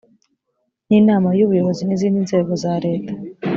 n 0.87 0.91
inama 0.99 1.29
y 1.37 1.43
ubuyobozi 1.45 1.81
n 1.85 1.91
izindi 1.95 2.19
nzego 2.25 2.51
zareta 2.63 3.13